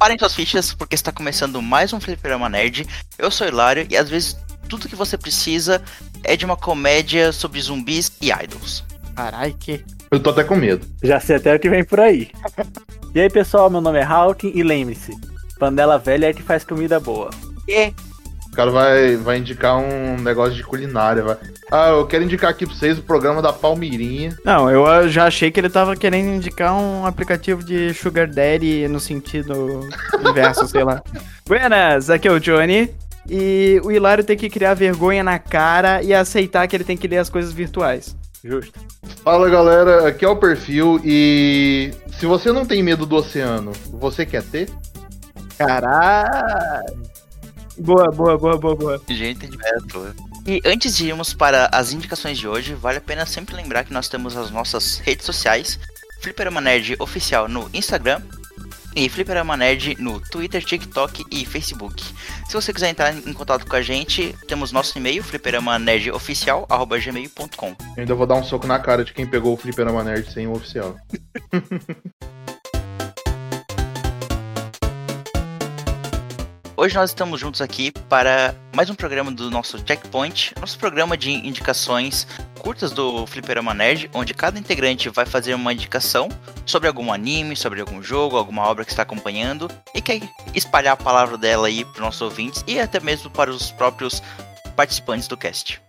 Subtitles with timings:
[0.00, 2.86] Preparem suas fichas, porque está começando mais um Fliperama Nerd.
[3.18, 4.34] Eu sou Hilário e às vezes
[4.66, 5.82] tudo que você precisa
[6.24, 8.82] é de uma comédia sobre zumbis e idols.
[9.14, 9.84] Carai, que.
[10.10, 10.86] Eu tô até com medo.
[11.02, 12.30] Já sei até o que vem por aí.
[13.14, 15.14] e aí, pessoal, meu nome é Hawking e lembre-se:
[15.58, 17.28] panela velha é que faz comida boa.
[17.68, 17.92] E
[18.52, 21.22] O cara vai, vai indicar um negócio de culinária.
[21.22, 21.36] Vai.
[21.70, 24.36] Ah, eu quero indicar aqui pra vocês o programa da Palmirinha.
[24.44, 28.88] Não, eu ah, já achei que ele tava querendo indicar um aplicativo de Sugar Daddy
[28.88, 29.88] no sentido
[30.28, 31.00] inverso, sei lá.
[31.46, 32.92] Buenas, aqui é o Johnny.
[33.28, 37.06] E o Hilário tem que criar vergonha na cara e aceitar que ele tem que
[37.06, 38.16] ler as coisas virtuais.
[38.42, 38.80] Justo.
[39.22, 44.26] Fala galera, aqui é o perfil e se você não tem medo do oceano, você
[44.26, 44.68] quer ter?
[45.56, 47.09] Caralho.
[47.78, 49.02] Boa, boa, boa, boa, boa.
[49.08, 50.14] gente de metro.
[50.46, 53.92] E antes de irmos para as indicações de hoje, vale a pena sempre lembrar que
[53.92, 55.78] nós temos as nossas redes sociais,
[56.20, 58.20] Fliperama Nerd Oficial no Instagram
[58.94, 62.02] e Fliperama Nerd no Twitter, TikTok e Facebook.
[62.48, 68.14] Se você quiser entrar em contato com a gente, temos nosso e-mail, fliperamanerdоficial.gmail.com Eu ainda
[68.14, 70.96] vou dar um soco na cara de quem pegou o Fliperama Nerd sem o oficial.
[76.80, 81.30] Hoje nós estamos juntos aqui para mais um programa do nosso Checkpoint, nosso programa de
[81.30, 82.26] indicações
[82.58, 86.30] curtas do Fliperama Nerd, onde cada integrante vai fazer uma indicação
[86.64, 90.22] sobre algum anime, sobre algum jogo, alguma obra que está acompanhando e quer
[90.54, 94.22] espalhar a palavra dela aí para os nossos ouvintes e até mesmo para os próprios
[94.74, 95.82] participantes do cast.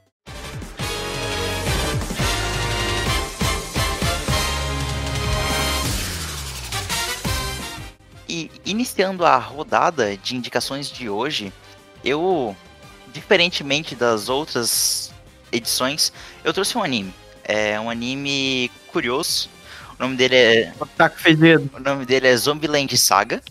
[8.66, 11.52] Iniciando a rodada de indicações de hoje,
[12.04, 12.56] eu,
[13.14, 15.12] diferentemente das outras
[15.52, 16.12] edições,
[16.44, 17.14] eu trouxe um anime.
[17.44, 19.50] É um anime curioso.
[20.00, 20.74] O nome dele é,
[21.18, 21.70] fedido.
[21.74, 23.42] o nome dele é Zombieland Saga.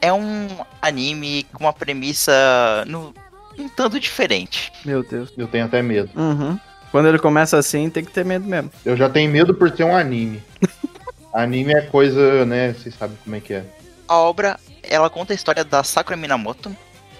[0.00, 0.48] É um
[0.80, 3.14] anime com uma premissa no,
[3.58, 4.72] um tanto diferente.
[4.84, 5.32] Meu Deus.
[5.36, 6.10] Eu tenho até medo.
[6.14, 6.58] Uhum.
[6.90, 8.70] Quando ele começa assim, tem que ter medo mesmo.
[8.84, 10.42] Eu já tenho medo por ser um anime.
[11.32, 12.72] anime é coisa, né?
[12.72, 13.64] Vocês sabem como é que é.
[14.08, 16.74] A obra, ela conta a história da Sakura Minamoto,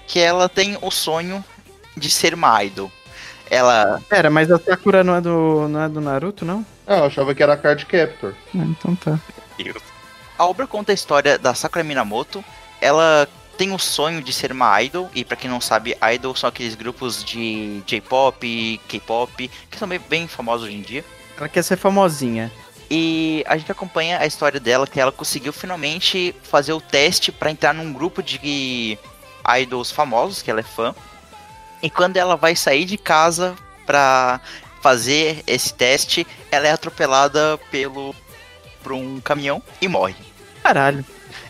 [0.07, 1.43] que ela tem o sonho
[1.95, 2.91] de ser uma idol.
[3.49, 6.65] Ela Pera, mas a Sakura não é do, não é do Naruto, não?
[6.85, 8.33] Ah, eu achava que era Card Captor.
[8.55, 9.19] Ah, então tá.
[10.37, 12.43] A obra conta a história da Sakura Minamoto.
[12.79, 13.27] Ela
[13.57, 16.75] tem o sonho de ser uma idol, e pra quem não sabe, idol são aqueles
[16.75, 21.03] grupos de J-pop, K-pop, que são bem, bem famosos hoje em dia.
[21.37, 22.51] Ela quer ser famosinha.
[22.89, 27.51] E a gente acompanha a história dela, que ela conseguiu finalmente fazer o teste pra
[27.51, 28.97] entrar num grupo de
[29.59, 30.95] idols famosos, que ela é fã.
[31.81, 33.55] E quando ela vai sair de casa
[33.85, 34.39] pra
[34.81, 38.15] fazer esse teste, ela é atropelada pelo
[38.81, 40.15] por um caminhão e morre.
[40.63, 41.03] Caralho.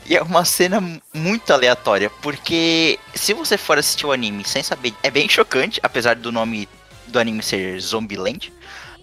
[0.06, 0.82] E é uma cena
[1.14, 6.16] muito aleatória, porque se você for assistir o anime sem saber, é bem chocante, apesar
[6.16, 6.68] do nome
[7.08, 8.52] do anime ser Zombieland.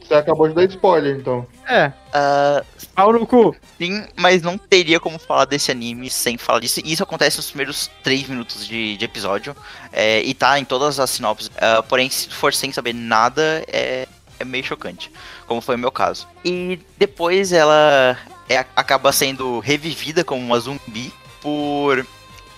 [0.07, 1.47] Você acabou de dar spoiler, então.
[1.69, 2.63] É, Ah,
[2.95, 3.57] pau no cu.
[3.79, 6.81] sim, mas não teria como falar desse anime sem falar disso.
[6.85, 9.57] Isso acontece nos primeiros 3 minutos de, de episódio,
[9.93, 11.51] é, e tá em todas as sinopses.
[11.59, 14.07] Ah, porém, se for sem saber nada, é,
[14.39, 15.11] é meio chocante,
[15.47, 16.29] como foi o meu caso.
[16.45, 22.07] E depois ela é- acaba sendo revivida como uma zumbi por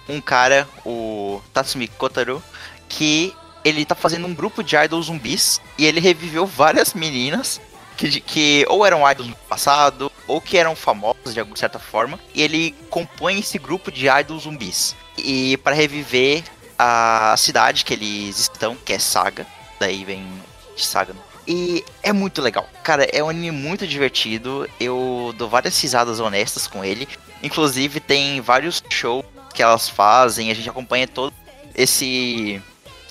[0.08, 2.42] um cara, o Tatsumi Kotaro,
[2.88, 3.32] que
[3.66, 7.60] ele tá fazendo um grupo de idols zumbis e ele reviveu várias meninas
[7.96, 12.20] que, que ou eram idols no passado ou que eram famosas de alguma certa forma
[12.32, 14.94] e ele compõe esse grupo de idols zumbis.
[15.18, 16.44] E para reviver
[16.78, 19.44] a cidade que eles estão, que é Saga,
[19.80, 20.24] daí vem
[20.76, 21.14] de Saga.
[21.44, 22.68] E é muito legal.
[22.84, 24.68] Cara, é um anime muito divertido.
[24.78, 27.08] Eu dou várias risadas honestas com ele.
[27.42, 29.24] Inclusive, tem vários shows
[29.54, 30.50] que elas fazem.
[30.50, 31.32] A gente acompanha todo
[31.74, 32.60] esse,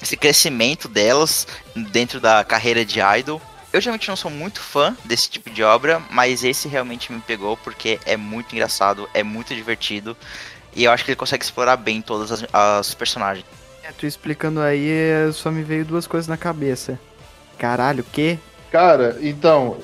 [0.06, 1.48] esse crescimento delas
[1.92, 3.42] dentro da carreira de idol.
[3.74, 7.58] Eu geralmente não sou muito fã desse tipo de obra, mas esse realmente me pegou
[7.58, 10.16] porque é muito engraçado, é muito divertido.
[10.74, 13.46] E eu acho que ele consegue explorar bem todas as, as personagens.
[13.84, 17.00] É, tu explicando aí, é, só me veio duas coisas na cabeça.
[17.58, 18.38] Caralho, o quê?
[18.72, 19.80] Cara, então,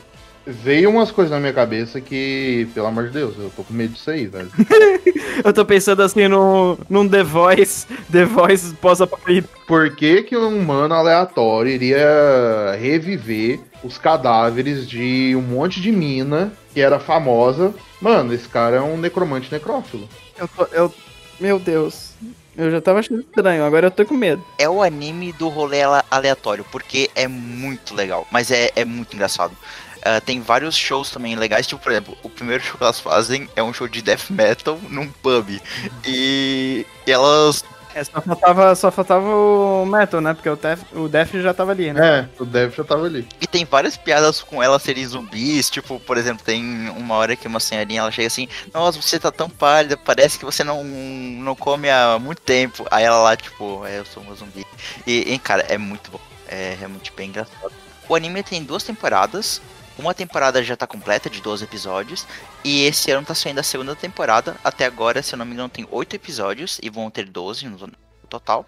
[0.45, 3.93] veio umas coisas na minha cabeça que, pelo amor de Deus, eu tô com medo
[3.93, 4.51] disso aí, velho.
[5.43, 9.49] Eu tô pensando assim num, num The Voice, The Voice pós-apocalipse.
[9.65, 16.51] Por que, que um humano aleatório iria reviver os cadáveres de um monte de mina
[16.73, 17.73] que era famosa?
[17.99, 20.07] Mano, esse cara é um necromante necrófilo.
[20.37, 20.94] Eu tô, eu,
[21.39, 22.11] meu Deus.
[22.55, 24.44] Eu já tava achando estranho, agora eu tô com medo.
[24.59, 29.15] É o anime do rolê ale- aleatório, porque é muito legal, mas é, é muito
[29.15, 29.53] engraçado.
[30.01, 33.48] Uh, tem vários shows também legais, tipo, por exemplo, o primeiro show que elas fazem
[33.56, 35.62] é um show de death metal num pub.
[36.06, 37.63] E, e elas
[37.94, 40.33] é, só faltava, só faltava o Metal, né?
[40.33, 42.30] Porque o Def, o Def já tava ali, né?
[42.38, 43.27] É, o Def já tava ali.
[43.39, 47.47] E tem várias piadas com ela serem zumbis, tipo, por exemplo, tem uma hora que
[47.47, 51.56] uma senhorinha ela chega assim, nossa, você tá tão pálida, parece que você não, não
[51.56, 52.86] come há muito tempo.
[52.89, 54.65] Aí ela lá, tipo, é, eu sou uma zumbi.
[55.06, 56.19] E, e cara, é muito bom.
[56.47, 57.74] É realmente bem engraçado.
[58.07, 59.62] O anime tem duas temporadas,
[59.97, 62.25] uma temporada já tá completa, de 12 episódios.
[62.63, 64.55] E esse ano tá saindo a segunda temporada.
[64.63, 66.79] Até agora, se eu não me engano, tem 8 episódios.
[66.81, 67.91] E vão ter 12 no
[68.29, 68.65] total.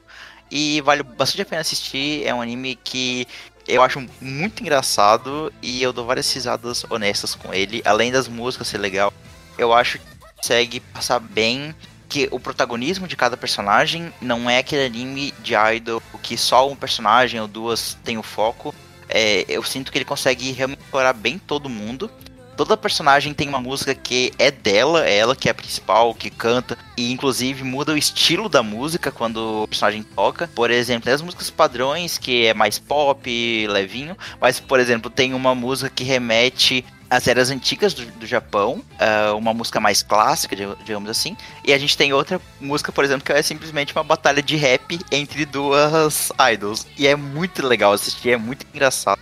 [0.51, 2.25] E vale bastante a pena assistir.
[2.25, 3.27] É um anime que
[3.67, 5.51] eu acho muito engraçado.
[5.61, 7.81] E eu dou várias risadas honestas com ele.
[7.85, 9.13] Além das músicas ser legal,
[9.57, 10.05] eu acho que
[10.37, 11.73] consegue passar bem
[12.09, 16.75] que o protagonismo de cada personagem não é aquele anime de idol que só um
[16.75, 18.75] personagem ou duas tem o foco
[19.09, 22.09] é, eu sinto que ele consegue realmente explorar bem todo mundo.
[22.55, 26.29] Toda personagem tem uma música que é dela, é ela que é a principal, que
[26.29, 30.47] canta, e inclusive muda o estilo da música quando o personagem toca.
[30.53, 35.33] Por exemplo, tem as músicas padrões, que é mais pop, levinho, mas, por exemplo, tem
[35.33, 40.55] uma música que remete as eras antigas do, do Japão, uh, uma música mais clássica,
[40.83, 44.41] digamos assim, e a gente tem outra música, por exemplo, que é simplesmente uma batalha
[44.41, 46.87] de rap entre duas idols.
[46.97, 49.21] E é muito legal assistir, é muito engraçado.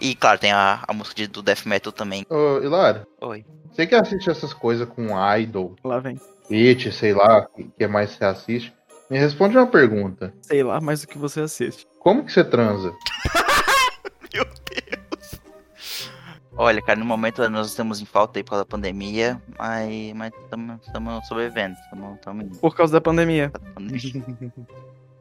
[0.00, 2.24] E claro, tem a, a música de, do death metal também.
[2.30, 3.04] Ô, Hilário.
[3.20, 3.44] Oi.
[3.72, 6.20] Você que assiste essas coisas com idol, lá vem.
[6.48, 8.72] It, sei lá, o que mais você assiste?
[9.10, 10.32] Me responde uma pergunta.
[10.42, 11.84] Sei lá, mais o que você assiste.
[11.98, 12.92] Como que você transa?
[14.32, 14.93] Meu Deus.
[16.56, 20.32] Olha, cara, no momento nós estamos em falta aí por causa da pandemia, mas
[20.84, 21.74] estamos sobrevivendo.
[21.90, 23.50] Tamo, tamo por causa da pandemia.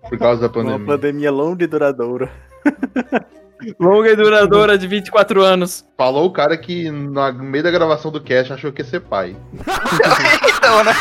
[0.09, 0.77] Por causa da pandemia.
[0.77, 2.31] Uma pandemia longa e duradoura.
[3.79, 5.85] Longa e duradoura de 24 anos.
[5.97, 9.35] Falou o cara que no meio da gravação do cast achou que ia ser pai.
[10.57, 10.91] então, né?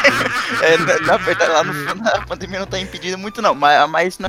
[0.63, 3.55] É, na, na, verdade, lá no fundo a pandemia não tá impedindo muito, não.
[3.55, 3.91] Mas.
[3.91, 4.29] mas não...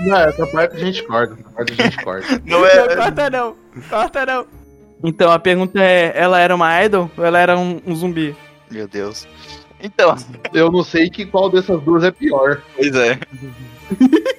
[0.00, 1.34] não, essa parte a gente corta.
[1.34, 2.42] Essa parte a gente corta.
[2.44, 2.76] Não é.
[2.76, 3.67] Não, corta não.
[3.88, 4.46] Corta não.
[5.02, 8.36] Então a pergunta é: ela era uma idol ou ela era um, um zumbi?
[8.70, 9.26] Meu Deus.
[9.80, 10.16] Então.
[10.52, 12.62] Eu não sei que qual dessas duas é pior.
[12.74, 13.18] Pois é.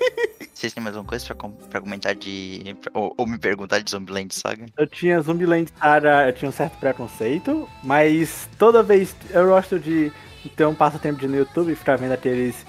[0.54, 2.76] Vocês têm mais uma coisa pra, pra comentar de.
[2.94, 4.66] Ou, ou, me perguntar de Zombieland Saga?
[4.78, 10.12] Eu tinha Zombieland Saga, eu tinha um certo preconceito, mas toda vez eu gosto de
[10.58, 12.66] ter um passatempo de no YouTube, ficar vendo aqueles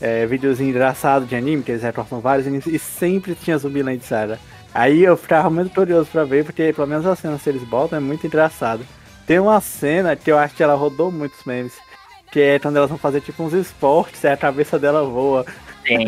[0.00, 4.38] é, vídeos engraçados de anime, que eles recortam vários animes, e sempre tinha Zombieland Saga.
[4.74, 7.96] Aí eu ficava muito curioso pra ver, porque pelo menos a cena que eles botam
[7.96, 8.84] é muito engraçado.
[9.24, 11.74] Tem uma cena que eu acho que ela rodou muitos memes,
[12.32, 15.46] que é quando elas vão fazer tipo uns esportes e a cabeça dela voa.
[15.86, 16.04] Sim.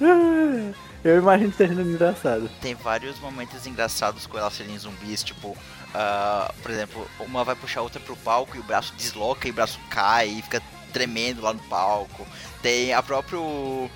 [1.04, 2.50] Eu imagino que seja engraçado.
[2.62, 7.80] Tem vários momentos engraçados com elas serem zumbis, tipo, uh, por exemplo, uma vai puxar
[7.80, 10.62] a outra pro palco e o braço desloca e o braço cai e fica
[10.94, 12.26] tremendo lá no palco.
[12.62, 13.90] Tem a próprio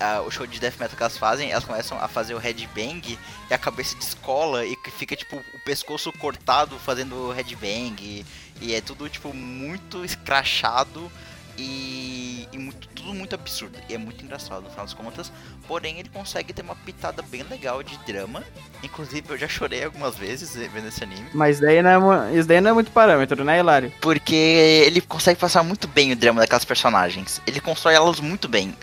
[0.00, 3.18] uh, o show de death metal que elas fazem, elas começam a fazer o headbang
[3.50, 8.24] e a cabeça descola e fica tipo o pescoço cortado fazendo headbang e,
[8.60, 11.10] e é tudo tipo muito escrachado
[11.58, 13.78] e, e muito, tudo muito absurdo.
[13.88, 15.32] E é muito engraçado no final das contas.
[15.66, 18.42] Porém, ele consegue ter uma pitada bem legal de drama.
[18.82, 21.28] Inclusive, eu já chorei algumas vezes vendo esse anime.
[21.32, 23.92] Mas daí não é, isso daí não é muito parâmetro, né, Hilário?
[24.00, 27.40] Porque ele consegue passar muito bem o drama daquelas personagens.
[27.46, 28.74] Ele constrói elas muito bem.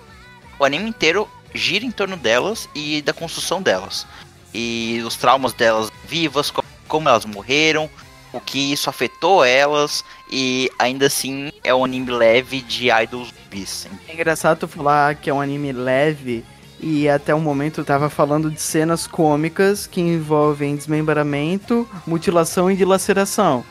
[0.62, 4.06] O anime inteiro gira em torno delas e da construção delas.
[4.54, 6.54] E os traumas delas vivas,
[6.88, 7.90] como elas morreram,
[8.32, 13.88] o que isso afetou elas e ainda assim é um anime leve de idols bis.
[14.08, 16.46] É engraçado tu falar que é um anime leve
[16.80, 22.76] e até o momento eu tava falando de cenas cômicas que envolvem desmembramento, mutilação e
[22.76, 23.66] dilaceração.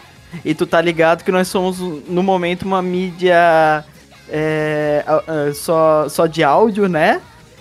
[0.45, 3.85] E tu tá ligado que nós somos no momento uma mídia
[4.31, 5.05] é,
[5.55, 7.21] só, só de áudio, né?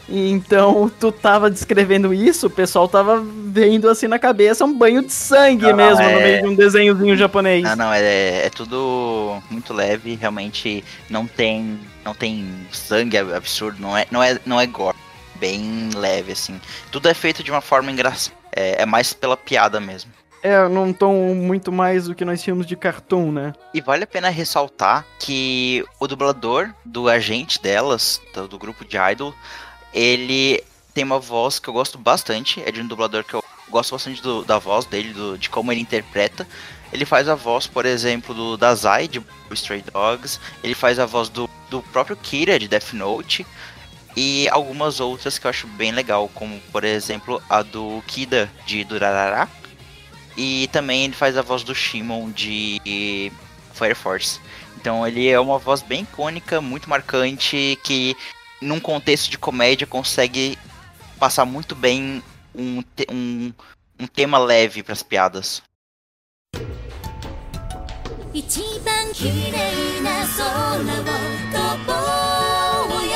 [0.10, 5.14] Então, tu tava descrevendo isso, o pessoal tava vendo assim na cabeça um banho de
[5.14, 6.14] sangue não, mesmo, é...
[6.14, 7.64] no meio de um desenhozinho japonês.
[7.64, 13.96] Não, não, é, é tudo muito leve, realmente não tem não tem sangue absurdo, não
[13.96, 14.98] é, não é, não é gore,
[15.36, 16.60] bem leve assim.
[16.92, 20.12] Tudo é feito de uma forma engraçada, é, é mais pela piada mesmo.
[20.42, 23.54] É, num tom muito mais do que nós tínhamos de cartoon, né?
[23.74, 28.98] E vale a pena ressaltar que o dublador do agente delas, do, do grupo de
[28.98, 29.34] idol,
[29.94, 33.92] ele tem uma voz que eu gosto bastante, é de um dublador que eu gosto
[33.92, 36.48] bastante do, da voz dele, do, de como ele interpreta.
[36.92, 41.30] Ele faz a voz, por exemplo, do Dazai de Stray Dogs, ele faz a voz
[41.30, 43.46] do, do próprio Kira de Death Note
[44.16, 48.84] e algumas outras que eu acho bem legal, como por exemplo a do Kida de
[48.84, 49.48] Durarara
[50.39, 53.31] e também ele faz a voz do Shimon de
[53.73, 54.41] Fire Force.
[54.77, 58.17] Então ele é uma voz bem icônica, muito marcante, que
[58.61, 60.59] num contexto de comédia consegue
[61.19, 62.23] passar muito bem
[62.55, 63.53] um, te- um,
[63.99, 65.63] um tema leve para as piadas.
[68.37, 70.43] 一番綺麗な空
[70.75, 71.93] を飛ぼ
[72.99, 73.15] うよ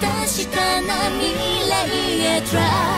[0.00, 1.26] 確かな未
[1.68, 1.72] 来
[2.20, 2.95] へ Try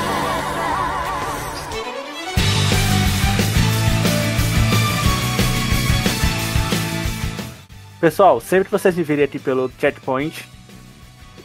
[7.99, 10.47] Pessoal, sempre que vocês me virem aqui pelo Chatpoint,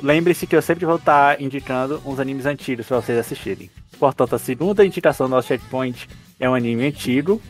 [0.01, 3.69] lembre-se que eu sempre vou estar indicando uns animes antigos para vocês assistirem.
[3.99, 6.09] Portanto, a segunda indicação do nosso Chatpoint
[6.39, 7.43] é um anime antigo,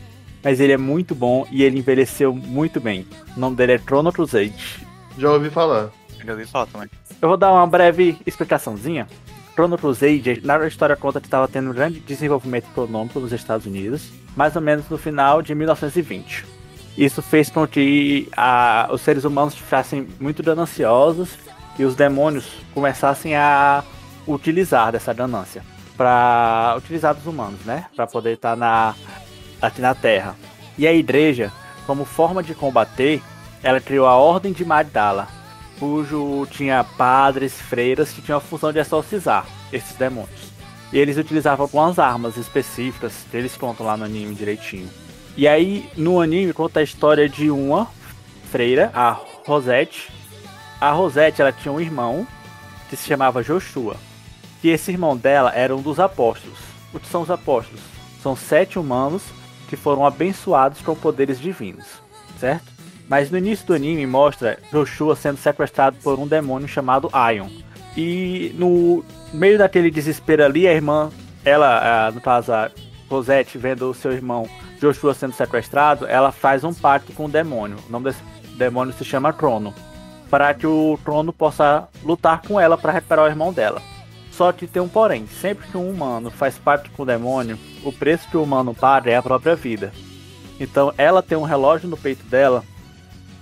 [0.43, 3.05] mas ele é muito bom e ele envelheceu muito bem.
[3.37, 4.79] O nome dele é Chrono Crusade.
[5.19, 5.91] Já ouvi falar.
[6.19, 6.89] Eu já ouvi falar também.
[7.21, 9.07] Eu vou dar uma breve explicaçãozinha.
[9.53, 14.09] Chrono Crusade, na história conta que estava tendo um grande desenvolvimento econômico nos Estados Unidos,
[14.35, 16.54] mais ou menos no final de 1920.
[16.97, 21.29] Isso fez com que a- os seres humanos ficassem muito gananciosos
[21.77, 23.83] e os demônios começassem a
[24.27, 25.61] utilizar dessa ganância
[25.97, 27.85] para utilizar dos humanos, né?
[27.95, 28.95] Para poder estar na
[29.61, 30.35] aqui na Terra.
[30.77, 31.51] E a igreja,
[31.85, 33.21] como forma de combater,
[33.63, 35.27] ela criou a Ordem de Magdala,
[35.79, 40.51] cujo tinha padres, freiras que tinham a função de exorcizar esses demônios.
[40.93, 44.89] E eles utilizavam algumas armas específicas, que eles contam lá no anime direitinho.
[45.37, 47.87] E aí, no anime, conta a história de uma
[48.49, 49.11] freira, a
[49.45, 50.09] Rosette.
[50.79, 52.25] A Rosette, ela tinha um irmão
[52.89, 53.97] que se chamava Joshua.
[54.61, 56.57] Que esse irmão dela era um dos apóstolos.
[56.93, 57.81] O que são os apóstolos?
[58.23, 59.23] São sete humanos
[59.67, 61.85] que foram abençoados com poderes divinos,
[62.39, 62.71] certo?
[63.07, 67.49] Mas no início do anime mostra Joshua sendo sequestrado por um demônio chamado Ion.
[67.97, 71.11] E no meio daquele desespero ali, a irmã,
[71.43, 72.71] ela, no caso a
[73.09, 77.77] Rosette, vendo o seu irmão Joshua sendo sequestrado, ela faz um pacto com o demônio.
[77.87, 78.21] O nome desse
[78.57, 79.73] demônio se chama Crono.
[80.29, 83.81] Para que o Crono possa lutar com ela para recuperar o irmão dela.
[84.31, 87.93] Só que tem um porém, sempre que um humano faz pacto com o demônio, o
[87.93, 89.93] preço que o humano paga é a própria vida.
[90.59, 92.63] Então ela tem um relógio no peito dela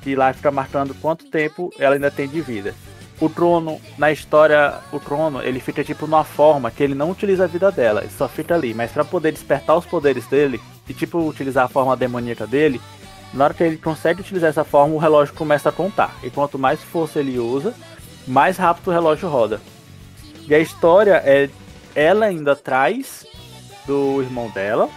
[0.02, 2.76] que lá fica marcando quanto tempo ela ainda tem de vida.
[3.24, 7.46] O trono, na história, o trono, ele fica tipo numa forma que ele não utiliza
[7.46, 10.94] a vida dela, ele só fica ali, mas para poder despertar os poderes dele e
[10.94, 12.82] tipo utilizar a forma demoníaca dele,
[13.34, 16.14] na hora que ele consegue utilizar essa forma, o relógio começa a contar.
[16.22, 17.74] E quanto mais força ele usa,
[18.28, 19.62] mais rápido o relógio roda.
[20.46, 21.50] E a história é
[21.96, 23.26] ela indo atrás
[23.88, 24.90] do irmão dela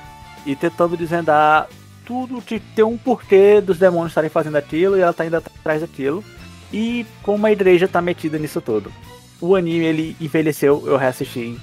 [0.45, 1.69] e tentando desvendar
[2.05, 5.81] tudo que tem um porquê dos demônios estarem fazendo aquilo e ela tá indo atrás
[5.81, 6.25] daquilo.
[6.73, 8.93] E como a igreja tá metida nisso tudo.
[9.41, 11.59] O anime ele envelheceu, eu reassisti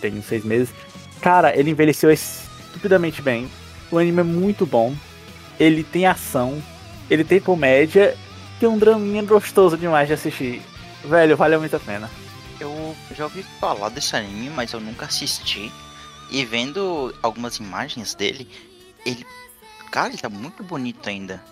[0.00, 0.72] tem uns seis meses.
[1.20, 3.50] Cara, ele envelheceu estupidamente bem.
[3.90, 4.94] O anime é muito bom.
[5.58, 6.62] Ele tem ação,
[7.08, 8.16] ele tem comédia,
[8.60, 10.62] tem um draminha gostoso demais de assistir.
[11.04, 12.10] Velho, vale muito a pena.
[12.60, 15.72] Eu já ouvi falar desse anime, mas eu nunca assisti.
[16.30, 18.48] E vendo algumas imagens dele,
[19.04, 19.24] ele.
[19.90, 21.42] Cara, ele tá muito bonito ainda.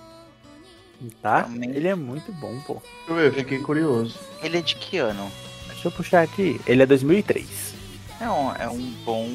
[1.21, 1.39] Tá?
[1.39, 1.77] Realmente.
[1.77, 2.83] Ele é muito bom, pô.
[3.07, 4.19] Deixa eu ver, fiquei curioso.
[4.43, 5.31] Ele é de que ano?
[5.69, 6.61] Deixa eu puxar aqui.
[6.67, 7.75] Ele é 2003.
[8.21, 9.29] É um, é um bom.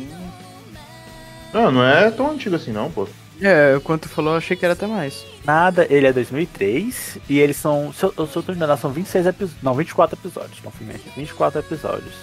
[1.53, 3.07] Não, não é tão antigo assim não, pô.
[3.41, 5.25] É, quando tu falou, eu achei que era até mais.
[5.45, 9.27] Nada, ele é 2003 e eles são, se eu, se eu tô enganado, são 26
[9.27, 12.13] episódios, não, 24 episódios, confirmei, 24 episódios.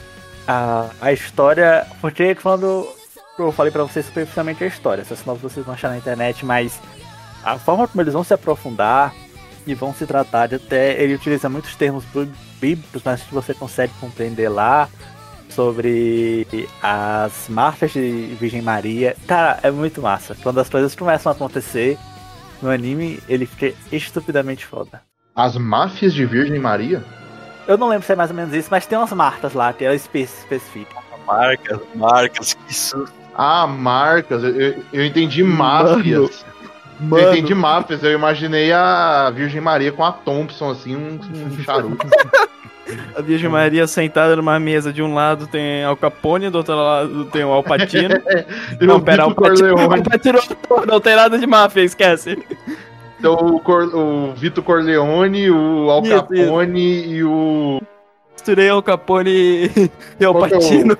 [0.46, 2.86] A, a história, porque quando
[3.38, 6.78] eu falei pra vocês superficialmente a história, essas novas vocês vão achar na internet, mas
[7.42, 9.14] a forma como eles vão se aprofundar
[9.66, 12.30] e vão se tratar de até, ele utiliza muitos termos bí-
[12.60, 14.88] bíblicos, mas que você consegue compreender lá,
[15.50, 16.46] sobre
[16.82, 19.16] as marcas de Virgem Maria.
[19.26, 20.36] Cara, é muito massa.
[20.42, 21.98] Quando as coisas começam a acontecer
[22.60, 25.00] no anime, ele fica estupidamente foda.
[25.34, 27.02] As máfias de Virgem Maria?
[27.66, 29.84] Eu não lembro se é mais ou menos isso, mas tem umas marcas lá que
[29.84, 30.94] ela espe especifica.
[31.26, 33.04] Marcas, marcas, que isso.
[33.34, 34.42] Ah, marcas.
[34.44, 36.44] Eu, eu- eu entendi máfias.
[37.00, 37.22] Mano.
[37.22, 38.02] Eu entendi máfias.
[38.02, 42.06] Eu imaginei a Virgem Maria com a Thompson, assim, um, um charuto.
[43.16, 47.24] A Virgem Maria sentada numa mesa, de um lado tem Al Capone, do outro lado
[47.26, 48.14] tem o Al Pacino.
[48.80, 50.02] E não, o pera, Al Vitor Pacino, Al Corleone.
[50.04, 52.38] Pacino é ator, não tem nada de máfia, esquece.
[53.18, 57.80] Então, o, Cor, o Vitor Corleone, o Al Isso, Capone e o.
[58.34, 59.70] Misturei Al Capone e-
[60.24, 60.98] Al é o- Pacino.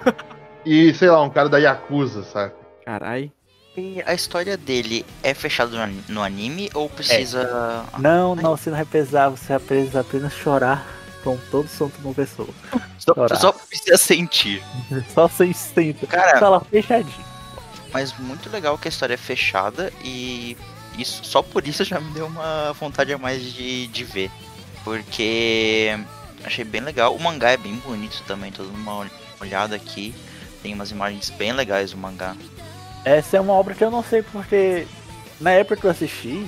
[0.64, 2.52] E, sei lá, um cara da Yakuza, sabe?
[2.84, 3.30] Carai.
[3.76, 7.84] E a história dele é fechada no ani- no anime ou precisa.
[7.98, 10.86] Não, não, você não vai precisar, você vai precisar apenas chorar
[11.22, 12.48] com todo santo uma pessoa.
[12.98, 13.36] Só, Chorar.
[13.36, 14.62] só precisa sentir.
[15.14, 16.06] Só sem senta.
[16.06, 17.24] Cara, Sala fechadinha.
[17.92, 20.56] mas muito legal que a história é fechada e
[20.98, 24.30] isso só por isso já me deu uma vontade a mais de, de ver.
[24.82, 25.96] Porque
[26.44, 27.14] achei bem legal.
[27.14, 29.06] O mangá é bem bonito também, tô dando uma
[29.40, 30.14] olhada aqui.
[30.62, 32.34] Tem umas imagens bem legais do mangá.
[33.06, 34.84] Essa é uma obra que eu não sei porque
[35.40, 36.44] na época que eu assisti,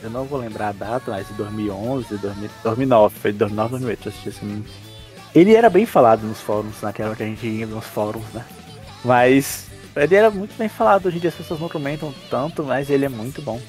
[0.00, 4.10] eu não vou lembrar a data, mas em 2011, 2000, 2009, foi 2009, 2008 eu
[4.10, 4.64] assisti esse anime.
[5.34, 8.44] Ele era bem falado nos fóruns, naquela que a gente ia nos fóruns, né?
[9.04, 12.88] Mas ele era muito bem falado, hoje em dia as pessoas não comentam tanto, mas
[12.88, 13.60] ele é muito bom.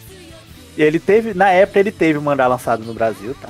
[0.77, 3.49] E ele teve, na época ele teve o mangá lançado no Brasil, tá?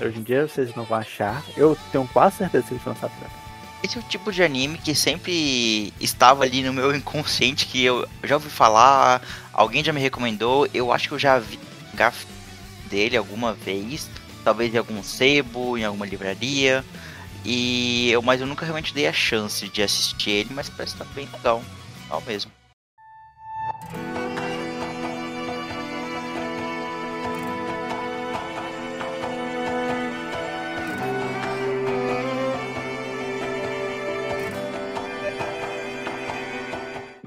[0.00, 1.44] Hoje em dia vocês não vão achar.
[1.58, 3.39] Eu tenho quase certeza que ele foi lançado no Brasil.
[3.82, 8.06] Esse é o tipo de anime que sempre estava ali no meu inconsciente, que eu
[8.22, 9.22] já ouvi falar,
[9.52, 11.58] alguém já me recomendou, eu acho que eu já vi
[12.88, 14.08] dele alguma vez,
[14.42, 16.84] talvez em algum sebo, em alguma livraria,
[17.44, 21.04] e eu, mas eu nunca realmente dei a chance de assistir ele, mas parece estar
[21.06, 21.62] bem legal,
[22.02, 22.59] legal mesmo.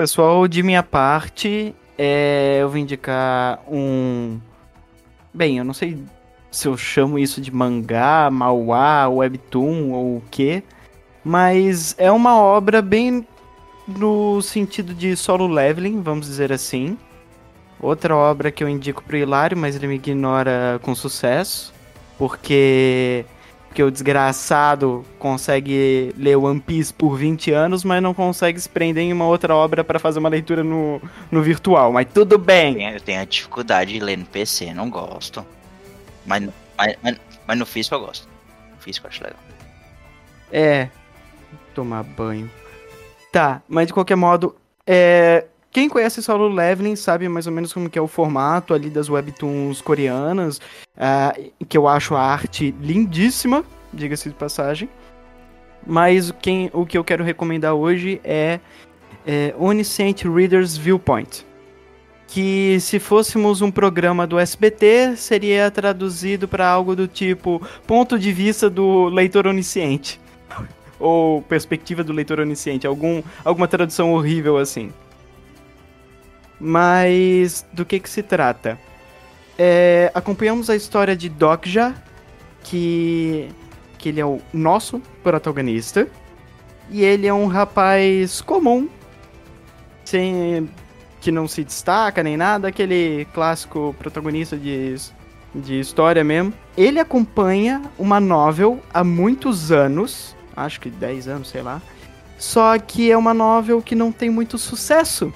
[0.04, 4.38] Pessoal, de minha parte, é, eu vou indicar um.
[5.34, 5.98] Bem, eu não sei
[6.52, 10.62] se eu chamo isso de mangá, mauá, webtoon ou o quê,
[11.24, 13.26] mas é uma obra bem
[13.88, 16.98] no sentido de solo leveling, vamos dizer assim.
[17.80, 21.74] Outra obra que eu indico pro Hilário, mas ele me ignora com sucesso,
[22.18, 23.24] porque
[23.74, 29.06] porque o desgraçado consegue ler One Piece por 20 anos, mas não consegue se prender
[29.06, 31.02] em uma outra obra para fazer uma leitura no,
[31.32, 31.92] no virtual.
[31.92, 32.94] Mas tudo bem.
[32.94, 35.44] Eu tenho a dificuldade de ler no PC, não gosto.
[36.24, 38.30] Mas, mas, mas, mas no físico eu gosto.
[38.76, 39.40] No físico eu acho legal.
[40.52, 40.90] É.
[41.74, 42.52] Tomar banho.
[43.32, 44.56] Tá, mas de qualquer modo,
[44.86, 48.92] é, quem conhece Solo Leveling sabe mais ou menos como que é o formato ali
[48.92, 50.62] das webtoons coreanas,
[50.96, 51.36] ah,
[51.68, 54.88] que eu acho a arte lindíssima, diga-se de passagem.
[55.86, 58.60] Mas quem, o que eu quero recomendar hoje é,
[59.26, 61.44] é Oniscient Reader's Viewpoint.
[62.28, 68.32] Que se fôssemos um programa do SBT, seria traduzido para algo do tipo ponto de
[68.32, 70.22] vista do leitor onisciente.
[71.00, 74.92] Ou perspectiva do leitor onisciente, algum, alguma tradução horrível assim.
[76.66, 78.80] Mas do que que se trata?
[79.60, 81.94] É, acompanhamos a história de Dokja,
[82.64, 83.50] que,
[83.98, 86.08] que ele é o nosso protagonista.
[86.90, 88.88] E ele é um rapaz comum,
[90.06, 90.70] sem,
[91.20, 94.96] que não se destaca nem nada, aquele clássico protagonista de,
[95.54, 96.54] de história mesmo.
[96.78, 101.82] Ele acompanha uma novel há muitos anos, acho que 10 anos, sei lá.
[102.38, 105.34] Só que é uma novel que não tem muito sucesso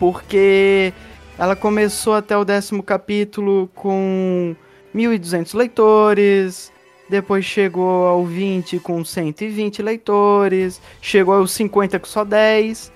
[0.00, 0.94] porque
[1.38, 4.56] ela começou até o décimo capítulo com
[4.94, 6.72] 1.200 leitores,
[7.08, 12.90] depois chegou ao 20 com 120 leitores, chegou aos 50 com só 10,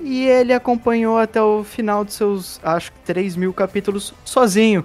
[0.00, 4.84] e ele acompanhou até o final de seus, acho que 3 mil capítulos sozinho,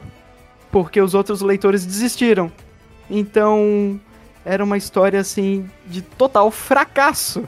[0.70, 2.52] porque os outros leitores desistiram.
[3.10, 4.00] Então,
[4.46, 7.48] era uma história assim de total fracasso,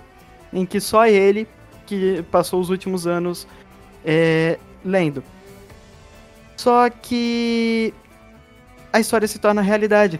[0.54, 1.48] em que só ele,
[1.86, 3.48] que passou os últimos anos
[4.06, 5.24] é, lendo.
[6.58, 7.94] Só que
[8.94, 10.20] a história se torna realidade.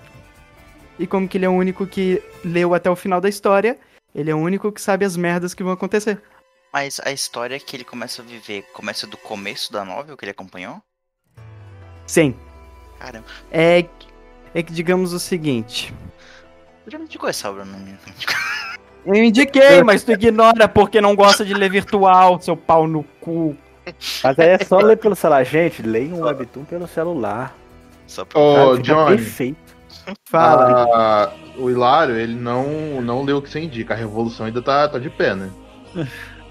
[0.98, 3.78] E como que ele é o único que leu até o final da história,
[4.14, 6.22] ele é o único que sabe as merdas que vão acontecer.
[6.74, 10.32] Mas a história que ele começa a viver começa do começo da novel que ele
[10.32, 10.82] acompanhou?
[12.08, 12.36] Sim.
[13.00, 13.26] Caramba.
[13.52, 13.86] É,
[14.54, 15.94] é que digamos o seguinte.
[16.86, 17.98] Eu já me indicou essa obra, não me
[19.06, 23.58] Eu indiquei, mas tu ignora porque não gosta de ler virtual, seu pau no cu.
[24.24, 25.44] Mas aí é só ler pelo celular.
[25.44, 27.56] Gente, leia um webtoon pelo celular.
[28.08, 28.40] Só pra...
[28.40, 29.72] Ô, Johnny, Perfeito.
[30.26, 30.88] Fala.
[30.94, 33.94] ah, o Hilário, ele não, não leu o que você indica.
[33.94, 35.50] A revolução ainda tá, tá de pé, né?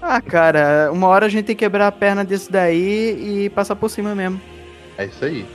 [0.01, 3.75] Ah, cara, uma hora a gente tem que quebrar a perna desse daí e passar
[3.75, 4.41] por cima mesmo.
[4.97, 5.45] É isso aí.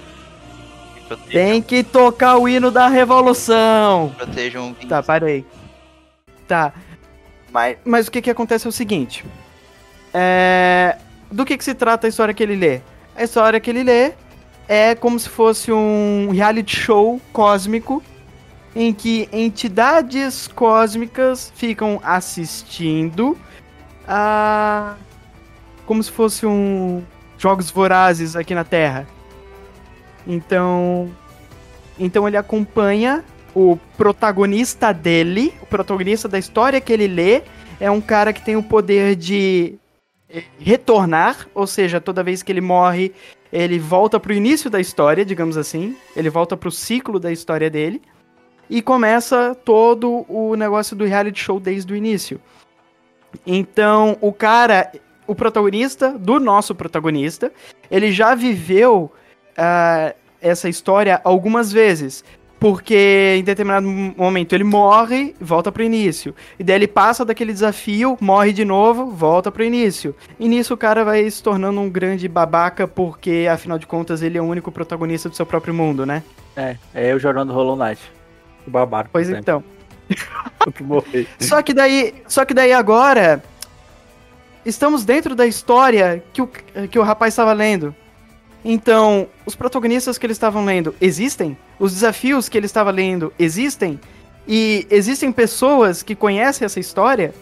[1.30, 4.12] Tem que tocar o hino da revolução.
[4.16, 5.44] Protejam Tá, parei.
[6.46, 6.72] Tá.
[7.52, 9.24] Mas, mas o que que acontece é o seguinte.
[10.12, 10.96] É...
[11.30, 12.80] Do que que se trata a história que ele lê?
[13.16, 14.12] A história que ele lê
[14.68, 18.02] é como se fosse um reality show cósmico
[18.74, 23.36] em que entidades cósmicas ficam assistindo
[24.06, 24.94] a...
[25.86, 27.02] Como se fosse um...
[27.38, 29.06] Jogos vorazes aqui na Terra.
[30.26, 31.10] Então...
[31.98, 37.42] Então ele acompanha o protagonista dele, o protagonista da história que ele lê,
[37.80, 39.78] é um cara que tem o poder de
[40.58, 43.12] retornar, ou seja, toda vez que ele morre,
[43.52, 45.96] ele volta pro início da história, digamos assim.
[46.16, 48.02] Ele volta pro ciclo da história dele.
[48.68, 52.40] E começa todo o negócio do reality show desde o início.
[53.46, 54.90] Então, o cara,
[55.26, 57.52] o protagonista do nosso protagonista,
[57.88, 59.12] ele já viveu
[59.56, 62.24] ah, essa história algumas vezes.
[62.58, 66.34] Porque em determinado momento ele morre, volta pro início.
[66.58, 70.14] E daí ele passa daquele desafio, morre de novo, volta pro início.
[70.40, 74.38] E nisso o cara vai se tornando um grande babaca, porque afinal de contas ele
[74.38, 76.22] é o único protagonista do seu próprio mundo, né?
[76.56, 78.00] É, é eu jogando Hollow Knight.
[78.66, 79.10] O babaca.
[79.12, 79.42] Pois sempre.
[79.42, 79.64] então.
[80.66, 81.28] O que.
[81.38, 83.40] Só que daí, só que daí agora
[84.64, 86.48] estamos dentro da história que o,
[86.90, 87.94] que o rapaz estava lendo.
[88.68, 91.56] Então, os protagonistas que ele estavam lendo existem?
[91.78, 94.00] Os desafios que ele estava lendo existem?
[94.46, 97.32] E existem pessoas que conhecem essa história?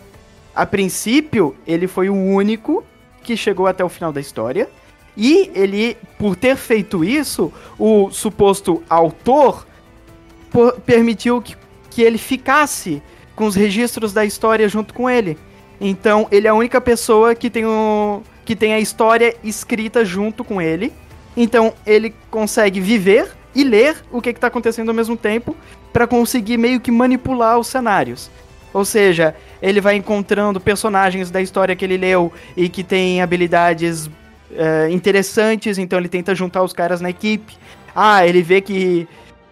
[0.55, 2.85] A princípio, ele foi o único
[3.23, 4.69] que chegou até o final da história.
[5.17, 9.67] E ele, por ter feito isso, o suposto autor
[10.51, 11.57] por- permitiu que,
[11.89, 13.03] que ele ficasse
[13.35, 15.39] com os registros da história junto com ele.
[15.81, 20.45] Então, ele é a única pessoa que tem, o, que tem a história escrita junto
[20.45, 20.93] com ele.
[21.37, 25.57] Então, ele consegue viver e ler o que está acontecendo ao mesmo tempo
[25.93, 28.31] para conseguir meio que manipular os cenários.
[28.73, 34.11] Ou seja, ele vai encontrando personagens da história que ele leu e que têm habilidades
[34.53, 37.57] é, interessantes, então ele tenta juntar os caras na equipe.
[37.95, 39.07] Ah, ele vê que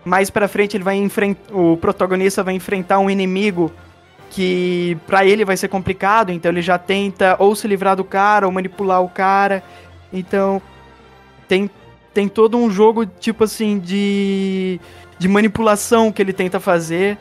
[0.04, 1.54] mais pra frente ele vai enfrentar.
[1.54, 3.72] O protagonista vai enfrentar um inimigo
[4.30, 8.46] que pra ele vai ser complicado, então ele já tenta ou se livrar do cara
[8.46, 9.62] ou manipular o cara.
[10.12, 10.60] Então
[11.52, 11.70] tem,
[12.14, 14.80] tem todo um jogo tipo assim de,
[15.18, 17.18] de manipulação que ele tenta fazer.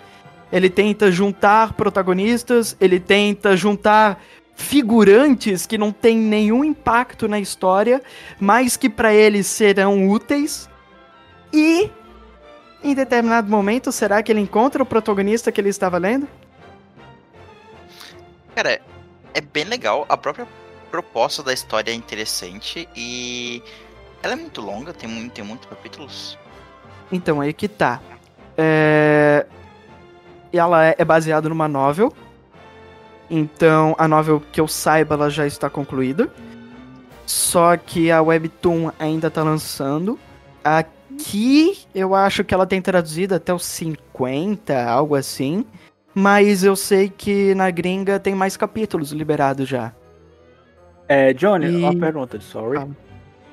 [0.49, 4.21] Ele tenta juntar protagonistas, ele tenta juntar
[4.55, 8.01] figurantes que não tem nenhum impacto na história,
[8.39, 10.69] mas que pra ele serão úteis.
[11.51, 11.89] E
[12.81, 16.25] em determinado momento, será que ele encontra o protagonista que ele estava lendo?
[18.55, 18.81] Cara,
[19.33, 20.05] é bem legal.
[20.07, 20.47] A própria
[20.89, 23.61] proposta da história é interessante e
[24.23, 26.37] ela é muito longa, tem, muito, tem muitos capítulos.
[27.11, 27.99] Então, aí que tá.
[28.57, 29.45] É...
[30.53, 32.13] Ela é- é baseada numa novel.
[33.29, 36.29] Então, a novel que eu saiba, ela já está concluída.
[37.25, 40.19] Só que a Webtoon ainda tá lançando.
[40.63, 45.65] Aqui, eu acho que ela tem traduzido até os 50, algo assim.
[46.13, 49.93] Mas eu sei que na gringa tem mais capítulos liberados já.
[51.07, 52.77] É, Johnny, E- uma pergunta, sorry.
[52.79, 52.97] Fala.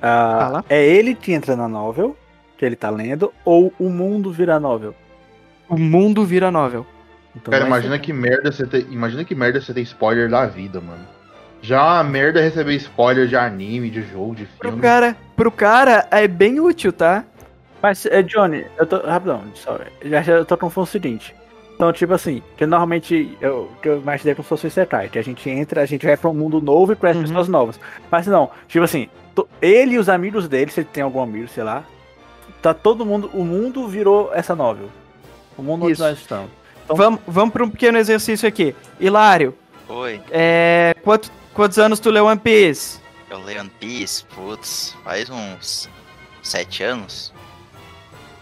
[0.01, 0.65] Ah, Fala.
[0.69, 2.17] é ele que entra na novel,
[2.57, 4.95] que ele tá lendo, ou o mundo vira novel?
[5.69, 6.87] O mundo vira novel.
[7.37, 8.87] Então Cara, imagina ser- que merda você ter.
[8.91, 11.05] Imagina que merda você ter spoiler da vida, mano.
[11.61, 14.83] Já é uma merda receber spoiler de anime, de jogo, de Pro filme.
[14.83, 17.25] cara, pro cara é bem útil, tá?
[17.83, 18.99] Mas, é, Johnny, eu tô.
[18.99, 19.85] Rapidão, sorry.
[20.05, 21.35] Já, já eu tô confuso o seguinte.
[21.75, 25.19] Então, tipo assim, que normalmente eu, que eu imaginei como se fosse o Isekai, que
[25.19, 27.27] a gente entra, a gente vai pra um mundo novo e conhece Uhum.
[27.27, 27.79] pessoas novas.
[28.11, 29.09] Mas não, tipo assim,
[29.61, 31.85] ele e os amigos dele, se ele tem algum amigo, sei lá,
[32.63, 33.31] tá todo mundo.
[33.35, 34.89] O mundo virou essa novel.
[35.57, 36.03] O mundo Isso.
[36.03, 36.51] onde nós estamos.
[36.85, 38.75] Então- Vamos, vamos pra um pequeno exercício aqui.
[38.99, 39.55] Hilário,
[39.89, 42.99] Oi, é, quanto- quantos anos tu leu One Piece?
[43.31, 45.89] eu leio One Piece, putz, faz uns
[46.43, 47.33] sete anos?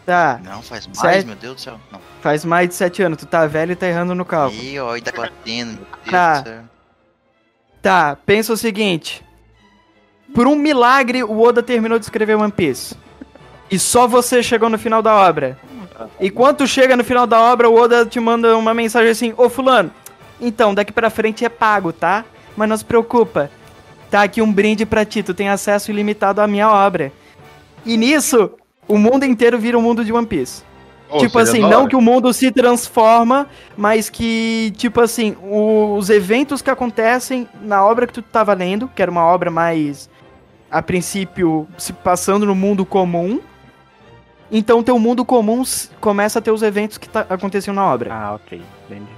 [0.04, 1.26] Tá, Não, faz mais, Sete?
[1.26, 1.80] meu Deus do céu.
[1.90, 2.00] Não.
[2.20, 3.18] faz mais de sete anos.
[3.18, 4.62] Tu tá velho e tá errando no cálculo.
[4.62, 6.40] Ih, ó, ainda batendo, meu Deus Tá.
[6.40, 6.60] do céu.
[7.82, 9.24] Tá, pensa o seguinte.
[10.34, 12.94] Por um milagre, o Oda terminou de escrever One Piece.
[13.70, 15.58] E só você chegou no final da obra.
[16.20, 19.34] E quando tu chega no final da obra, o Oda te manda uma mensagem assim,
[19.36, 19.90] ô fulano,
[20.40, 22.24] então, daqui pra frente é pago, tá?
[22.56, 23.50] Mas não se preocupa.
[24.10, 27.10] Tá aqui um brinde pra ti, tu tem acesso ilimitado à minha obra.
[27.84, 28.50] E nisso,
[28.86, 30.62] o mundo inteiro vira o mundo de One Piece.
[31.08, 36.10] Ô, tipo assim, não que o mundo se transforma, mas que, tipo assim, o- os
[36.10, 40.10] eventos que acontecem na obra que tu tava lendo, que era uma obra mais,
[40.70, 43.40] a princípio, se passando no mundo comum.
[44.50, 45.62] Então teu mundo comum
[46.00, 48.12] começa a ter os eventos que tá, aconteciam na obra.
[48.12, 49.10] Ah, ok, entendi.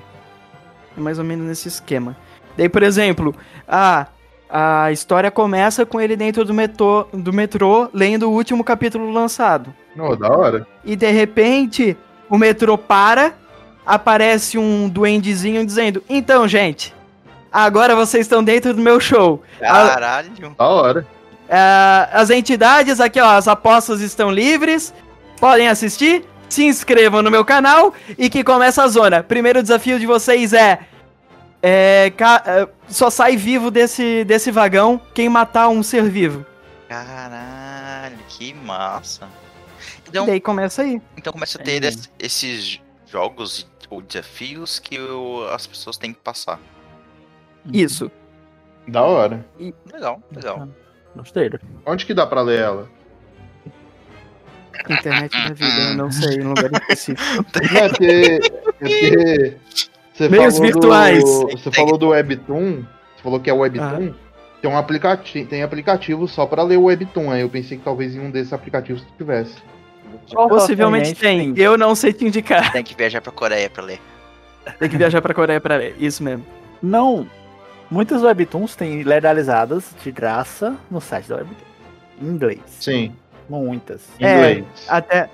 [0.97, 2.17] É mais ou menos nesse esquema.
[2.57, 3.35] Daí, por exemplo,
[3.67, 4.07] a,
[4.49, 9.73] a história começa com ele dentro do metrô, do metrô lendo o último capítulo lançado.
[9.99, 10.67] Ô, da hora.
[10.85, 11.97] E de repente,
[12.29, 13.35] o metrô para,
[13.87, 16.95] aparece um duendezinho dizendo: Então, gente,
[17.53, 19.43] agora vocês estão dentro do meu show.
[19.61, 20.31] Caralho.
[20.57, 21.07] Da hora.
[21.51, 24.93] Ah, as entidades aqui, ó, as apostas estão livres,
[25.41, 26.25] podem assistir.
[26.49, 29.23] Se inscrevam no meu canal e que começa a zona.
[29.23, 30.81] Primeiro desafio de vocês é
[31.63, 32.13] é,
[32.47, 36.47] é, só sai vivo desse, desse vagão quem matar um ser vivo.
[36.89, 39.27] Caralho, que massa.
[39.27, 41.03] E Então, daí começa aí.
[41.17, 41.89] então começa a ter É.
[41.89, 42.81] es- esses
[43.11, 46.59] jogos ou desafios que o- as pessoas têm que passar.
[47.73, 48.11] Isso.
[48.87, 49.45] Da hora.
[49.93, 50.69] Legal, legal.
[51.19, 51.51] Gostei.
[51.85, 52.89] Onde que dá pra ler ela?
[54.89, 57.45] Internet da vida, eu não sei, em lugar específico.
[57.73, 59.57] Não, é porque, é porque
[60.15, 61.25] você Meios falou virtuais.
[61.25, 62.85] Do, você falou do Webtoon,
[63.17, 64.15] você falou que é Webtoon.
[64.15, 64.29] Ah.
[64.63, 67.31] Tem, um aplicati tem aplicativo só pra ler o Webtoon.
[67.31, 69.57] Aí eu pensei que talvez em um desses aplicativos tivesse.
[70.49, 71.53] Possivelmente tem.
[71.57, 72.73] Eu não sei te indicar.
[72.73, 74.01] Tem que viajar pra Coreia pra ler.
[74.79, 75.97] Tem que viajar pra Coreia pra ler.
[75.99, 76.45] Isso mesmo.
[76.83, 77.29] Não.
[77.91, 81.67] Muitas webtoons têm legalizadas de graça no site da webtoon.
[82.21, 82.61] Em inglês.
[82.81, 83.13] Sim,
[83.49, 84.03] Muitas.
[84.21, 84.65] em É, inglês.
[84.89, 85.31] Até.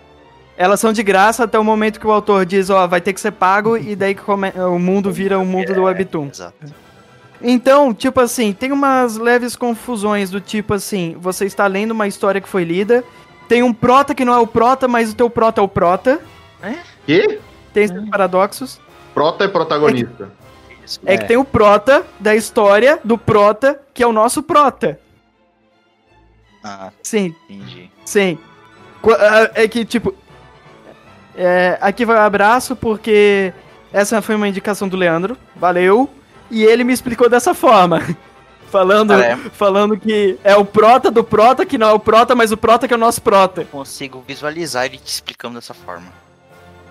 [0.56, 3.20] Elas são de graça até o momento que o autor diz, ó, vai ter que
[3.20, 6.28] ser pago, e daí que come- o mundo vira o mundo do Webtoon.
[6.28, 6.54] Exato.
[7.42, 12.40] Então, tipo assim, tem umas leves confusões do tipo assim, você está lendo uma história
[12.40, 13.02] que foi lida,
[13.48, 16.20] tem um prota que não é o prota, mas o teu prota é o prota.
[17.04, 17.40] Que?
[17.72, 18.80] Tem esses paradoxos.
[19.12, 20.30] Prota é protagonista.
[20.84, 21.00] Isso.
[21.04, 21.18] É, É.
[21.18, 24.98] que tem o prota da história do prota, que é o nosso prota.
[26.62, 27.90] Ah, Sim, entendi.
[28.04, 28.38] sim.
[29.06, 30.14] Ah, É que, tipo.
[31.36, 33.52] é, aqui vai o abraço, porque
[33.92, 35.36] essa foi uma indicação do Leandro.
[35.56, 36.08] Valeu.
[36.50, 38.00] E ele me explicou dessa forma.
[38.70, 39.36] Falando, Cara, é.
[39.50, 42.88] falando que é o prota do prota, que não é o prota, mas o prota
[42.88, 43.64] que é o nosso prota.
[43.66, 46.08] Consigo visualizar ele te explicando dessa forma.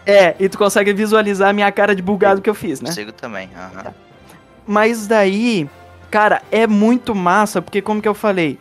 [0.05, 2.89] É, e tu consegue visualizar a minha cara de bugado que eu fiz, né?
[2.89, 3.49] Consigo também.
[3.55, 3.93] aham.
[4.65, 5.69] Mas daí,
[6.09, 8.57] cara, é muito massa, porque como que eu falei,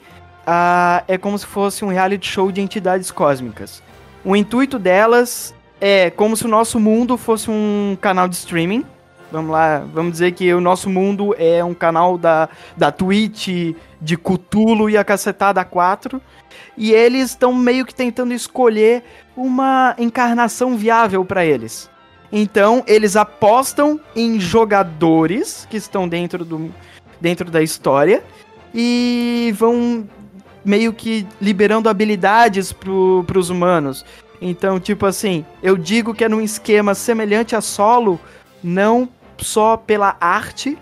[0.47, 3.83] ah, é como se fosse um reality show de entidades cósmicas.
[4.25, 8.85] O intuito delas é como se o nosso mundo fosse um canal de streaming.
[9.33, 14.17] Vamos lá, vamos dizer que o nosso mundo é um canal da, da Twitch, de
[14.19, 16.21] Cthulhu e a cacetada 4.
[16.77, 19.03] E eles estão meio que tentando escolher
[19.35, 21.89] uma encarnação viável para eles.
[22.31, 26.71] Então, eles apostam em jogadores que estão dentro, do,
[27.19, 28.23] dentro da história
[28.75, 30.07] e vão
[30.63, 34.05] meio que liberando habilidades pro, pros humanos.
[34.43, 38.21] Então, tipo assim, eu digo que é num esquema semelhante a solo,
[38.63, 40.79] não só pela arte,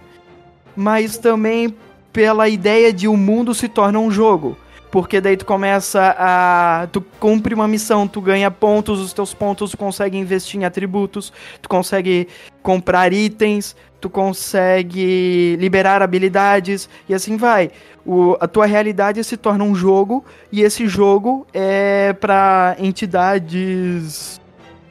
[0.77, 1.75] mas também
[2.13, 4.57] pela ideia de o mundo se torna um jogo.
[4.91, 6.89] Porque daí tu começa a.
[6.91, 11.33] Tu cumpre uma missão, tu ganha pontos, os teus pontos tu consegue investir em atributos,
[11.63, 12.27] tu consegue
[12.61, 17.71] comprar itens, tu consegue liberar habilidades e assim vai.
[18.05, 24.41] O, a tua realidade se torna um jogo e esse jogo é pra entidades.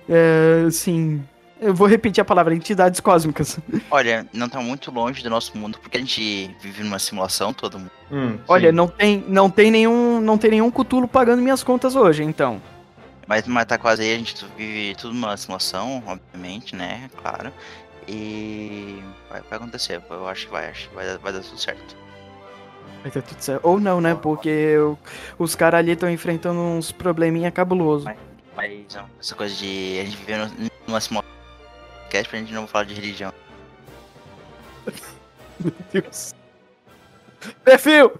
[0.07, 1.21] É, assim.
[1.59, 3.59] Eu vou repetir a palavra, entidades cósmicas.
[3.91, 7.77] Olha, não tá muito longe do nosso mundo, porque a gente vive numa simulação, todo
[7.77, 7.91] mundo.
[8.11, 8.75] Hum, Olha, sim.
[8.75, 12.61] não tem, não tem nenhum, não tem nenhum cutulo pagando minhas contas hoje, então.
[13.27, 17.09] Mas, mas tá quase aí, a gente vive tudo numa simulação, obviamente, né?
[17.21, 17.51] Claro.
[18.07, 21.59] E vai, vai acontecer, eu acho que vai, acho que vai, dar- vai dar tudo
[21.59, 21.95] certo.
[23.03, 23.63] Vai dar tudo certo.
[23.65, 24.15] Ou não, né?
[24.15, 24.97] Porque o-
[25.37, 28.05] os caras ali estão enfrentando uns probleminha cabuloso.
[28.55, 30.37] Mas ó, essa coisa de a gente viver
[30.87, 31.28] numa simulação,
[32.27, 33.33] pra gente não falar de religião.
[35.59, 36.33] Meu Deus.
[37.63, 38.11] Perfil!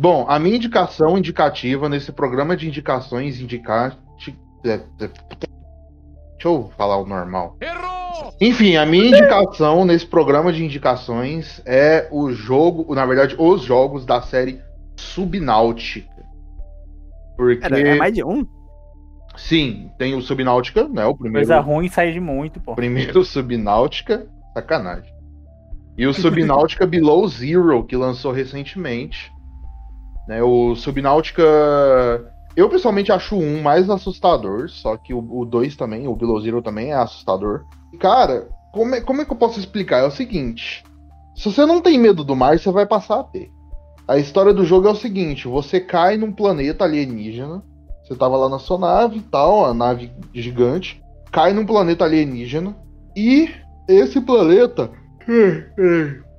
[0.00, 3.98] Bom, a minha indicação indicativa nesse programa de indicações indicar.
[6.40, 7.58] Deixa eu falar o normal.
[8.40, 14.06] Enfim, a minha indicação nesse programa de indicações é o jogo, na verdade, os jogos
[14.06, 14.58] da série
[14.96, 16.08] Subnáutica.
[17.36, 18.46] Porque, Cara, é mais de um?
[19.36, 21.04] sim, tem o Subnáutica, né?
[21.04, 22.74] O primeiro, Coisa ruim sai de muito, pô.
[22.74, 25.12] primeiro Subnáutica, sacanagem.
[25.98, 29.30] E o Subnáutica Below Zero, que lançou recentemente.
[30.26, 31.42] Né, o Subnáutica.
[32.56, 36.90] Eu pessoalmente acho um mais assustador, só que o 2 também, o Below Zero também
[36.90, 37.64] é assustador.
[37.98, 39.98] Cara, como é, como é que eu posso explicar?
[39.98, 40.84] É o seguinte:
[41.34, 43.50] se você não tem medo do mar, você vai passar a ter.
[44.06, 47.62] A história do jogo é o seguinte: você cai num planeta alienígena.
[48.02, 51.00] Você tava lá na sua nave e tal, a nave gigante.
[51.30, 52.76] Cai num planeta alienígena.
[53.16, 53.48] E
[53.88, 54.90] esse planeta.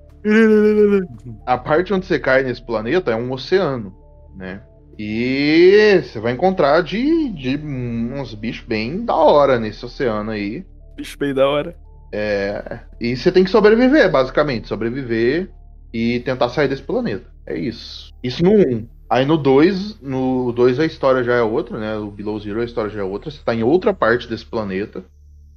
[1.46, 3.92] A parte onde você cai nesse planeta é um oceano,
[4.36, 4.62] né?
[5.04, 10.64] E você vai encontrar de, de uns bichos bem da hora nesse oceano aí.
[10.96, 11.76] Bicho bem da hora.
[12.12, 14.68] É, e você tem que sobreviver, basicamente.
[14.68, 15.50] Sobreviver
[15.92, 17.26] e tentar sair desse planeta.
[17.48, 18.14] É isso.
[18.24, 18.88] Isso no 1.
[19.10, 21.98] Aí no 2, no 2 a história já é outra, né?
[21.98, 23.32] O Below Zero a história já é outra.
[23.32, 25.04] Você tá em outra parte desse planeta.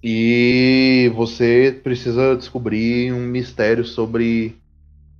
[0.02, 4.56] E você precisa descobrir um mistério sobre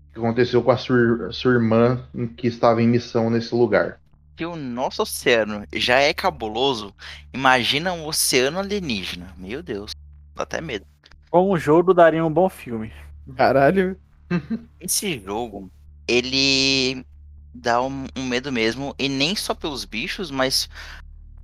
[0.08, 2.00] o que aconteceu com a sua, sua irmã
[2.38, 3.98] que estava em missão nesse lugar.
[4.36, 6.92] Se o nosso oceano já é cabuloso,
[7.32, 9.32] imagina um oceano alienígena.
[9.36, 9.92] Meu Deus,
[10.34, 10.84] dá até medo.
[11.30, 12.92] Com o jogo daria um bom filme.
[13.36, 13.96] Caralho.
[14.80, 15.70] Esse jogo,
[16.08, 17.04] ele
[17.54, 20.68] dá um, um medo mesmo, e nem só pelos bichos, mas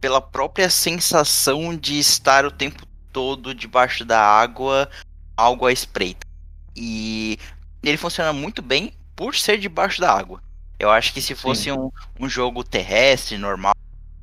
[0.00, 4.90] pela própria sensação de estar o tempo todo debaixo da água,
[5.36, 6.26] algo à espreita.
[6.74, 7.38] E
[7.82, 10.42] ele funciona muito bem por ser debaixo da água.
[10.80, 13.74] Eu acho que se fosse um, um jogo terrestre, normal,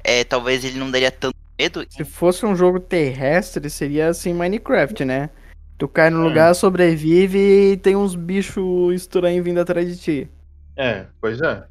[0.03, 1.85] é, talvez ele não daria tanto medo.
[1.87, 5.29] Se fosse um jogo terrestre, seria assim Minecraft, né?
[5.77, 6.23] Tu cai no Hum.
[6.23, 7.37] lugar, sobrevive
[7.73, 10.29] e tem uns bichos estranhos vindo atrás de ti.
[10.75, 11.63] É, pois é.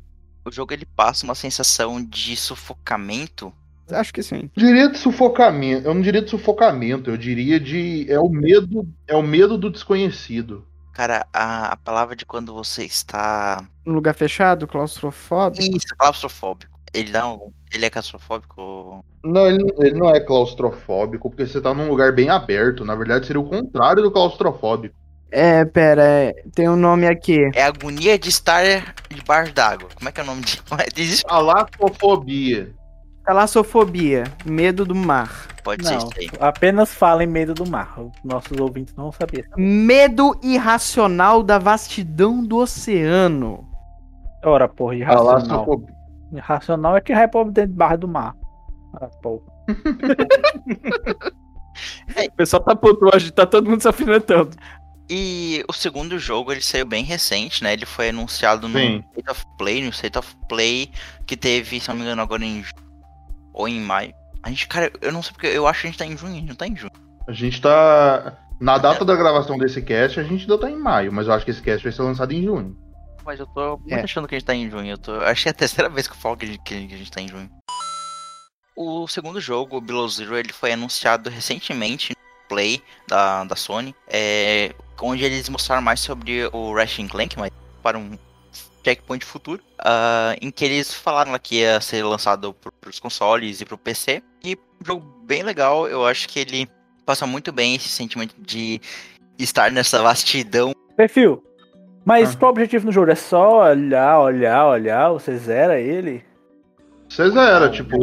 [0.44, 3.53] O jogo ele passa uma sensação de sufocamento.
[3.90, 4.49] Acho que sim.
[4.57, 5.88] Diria de sufocamento.
[5.88, 8.07] Eu não diria de sufocamento, eu diria de.
[8.09, 8.88] É o medo.
[9.09, 10.64] É o medo do desconhecido.
[10.97, 13.63] Cara, a, a palavra de quando você está.
[13.87, 15.77] Um lugar fechado, claustrofóbico.
[15.77, 16.81] Isso, claustrofóbico.
[16.95, 17.53] Ele dá um.
[17.71, 19.05] Ele é claustrofóbico?
[19.23, 22.83] Não, ele, ele não é claustrofóbico, porque você tá num lugar bem aberto.
[22.83, 24.95] Na verdade, seria o contrário do claustrofóbico.
[25.31, 27.41] É, pera, é, tem um nome aqui.
[27.55, 28.63] É agonia de estar
[29.11, 29.91] debaixo d'água.
[29.95, 30.65] Como é que é o nome disso?
[30.97, 31.27] Existe?
[31.29, 32.75] Alafofobia.
[33.27, 35.49] Talassofobia, medo do mar.
[35.65, 36.29] Pode ser Não, isso aí.
[36.39, 37.99] apenas fala em medo do mar.
[38.01, 39.45] Os Nossos ouvintes não sabiam.
[39.57, 43.69] Medo irracional da vastidão do oceano.
[44.45, 45.83] Ora, porra, irracional.
[46.33, 48.35] Irracional é que vai pobre dentro de barra do mar.
[48.95, 49.43] Ah, porra.
[52.17, 54.57] O pessoal tá puto hoje, tá todo mundo se afinetando.
[55.11, 57.75] E o segundo jogo ele saiu bem recente, né?
[57.75, 59.05] Ele foi anunciado no Sim.
[59.11, 60.91] State of Play, no State of Play,
[61.27, 62.65] que teve, se não me engano, agora em
[63.57, 64.12] ou em maio.
[64.42, 66.35] A gente, cara, eu não sei porque eu acho que a gente tá em junho,
[66.35, 66.92] a gente não tá em junho.
[67.27, 68.38] A gente tá.
[68.61, 71.45] Na data da gravação desse cast, a gente ainda tá em maio, mas eu acho
[71.45, 72.77] que esse cast vai ser lançado em junho.
[73.25, 74.03] Mas eu tô muito É.
[74.03, 74.88] achando que a gente tá em junho.
[74.92, 76.75] Eu tô, acho que é a terceira vez que eu falo que a gente, que
[76.75, 77.51] a gente tá em junho.
[78.77, 83.95] O segundo jogo, o Below Zero, ele foi anunciado recentemente no Play da, da Sony,
[84.07, 87.51] é, onde eles mostraram mais sobre o Ratchet Clank, mas
[87.83, 88.16] para um
[88.87, 93.61] checkpoint futuro, ah, em que eles falaram lá que ia ser lançado para os consoles
[93.61, 94.22] e para o PC.
[94.44, 96.68] E um jogo bem legal, eu acho que ele
[97.05, 98.81] passa muito bem esse sentimento de
[99.37, 100.72] estar nessa vastidão.
[100.96, 101.42] Perfil.
[102.05, 102.38] Mas Ah.
[102.38, 103.11] qual o objetivo no jogo?
[103.11, 105.09] É só olhar, olhar, olhar?
[105.11, 106.25] Você zera ele?
[107.09, 107.96] Você zera, tipo.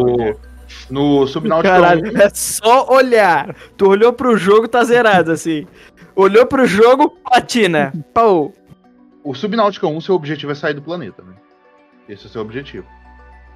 [0.90, 3.56] No Subnautica Caralho, 1, é só olhar.
[3.78, 5.68] Tu olhou pro jogo, tá zerado, assim.
[6.16, 7.94] Olhou pro jogo, platina.
[8.14, 8.52] Pau.
[9.24, 11.34] O Subnautica 1, seu objetivo é sair do planeta, né?
[12.08, 12.86] Esse é o seu objetivo.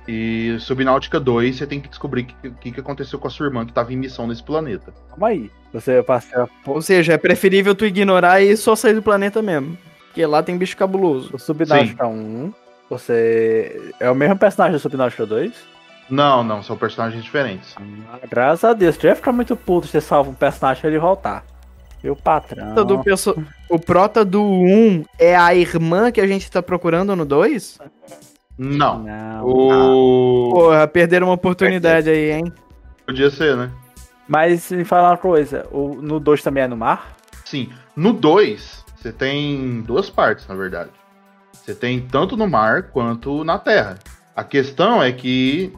[0.08, 3.66] E Subnautica 2, você tem que descobrir o que, que, aconteceu com a sua irmã
[3.66, 4.94] que tava em missão nesse planeta.
[5.10, 5.52] Calma aí.
[5.74, 9.78] Você passar Ou seja, é preferível tu ignorar e só sair do planeta mesmo.
[10.06, 11.30] Porque lá tem bicho cabuloso.
[11.34, 12.54] o Subnautica 1.
[12.90, 13.94] Você.
[14.00, 15.54] É o mesmo personagem do Subnautica 2?
[16.10, 17.76] Não, não, são personagens diferentes.
[17.78, 18.96] Ah, graças a Deus.
[18.96, 21.44] Tu ia ficar muito puto se você salva um personagem e ele voltar.
[22.04, 22.74] O patrão.
[22.74, 23.36] Prota do perso-
[23.70, 27.80] O prota do 1 é a irmã que a gente tá procurando no 2?
[28.58, 29.00] Não.
[29.04, 29.46] Não.
[29.46, 30.50] O.
[30.54, 32.54] Porra, perderam uma oportunidade aí, hein?
[33.06, 33.72] Podia ser, né?
[34.28, 35.66] Mas me fala uma coisa.
[35.72, 37.16] O, no 2 também é no mar?
[37.46, 37.70] Sim.
[37.96, 40.90] No 2, você tem duas partes, na verdade.
[41.54, 43.98] Você tem tanto no mar quanto na terra.
[44.36, 45.74] A questão é que.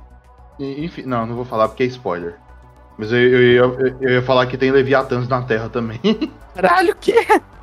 [0.59, 2.35] Enfim, não, não vou falar porque é spoiler.
[2.99, 5.99] Mas eu, eu, ia- eu ia falar que tem Leviatãs na terra também.
[6.53, 7.15] Caralho, o quê?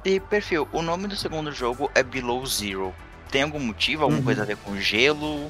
[0.02, 2.94] E perfil, o nome do segundo jogo é Below Zero.
[3.30, 4.24] Tem algum motivo, alguma Uhum.
[4.24, 5.48] coisa a ver com gelo?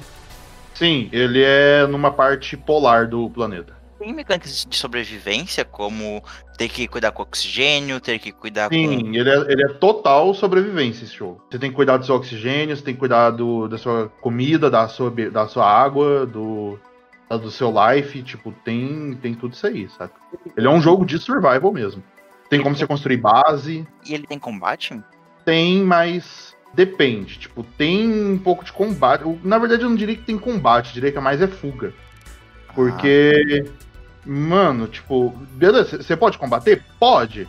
[0.73, 3.77] Sim, ele é numa parte polar do planeta.
[3.97, 6.21] Tem mecânicas de sobrevivência, como
[6.57, 8.75] ter que cuidar com oxigênio, ter que cuidar com.
[8.75, 11.41] Sim, ele é, ele é total sobrevivência esse jogo.
[11.49, 14.69] Você tem que cuidar do seu oxigênio, você tem que cuidar do, da sua comida,
[14.69, 16.77] da sua, da sua água, do,
[17.29, 18.21] da- do seu life.
[18.23, 20.11] Tipo, tem, tem tudo isso aí, sabe?
[20.55, 22.03] Ele é um jogo de survival mesmo.
[22.49, 25.01] Tem como você construir base, E ele tem combate?
[25.43, 27.37] tem, mas depende.
[27.39, 29.23] Tipo, tem um pouco de combate.
[29.43, 31.93] Na verdade, eu não diria que tem combate, diria que mais é fuga.
[32.75, 33.65] Porque,
[34.25, 36.83] mano, tipo, beleza, você pode combater?
[36.99, 37.47] Pode.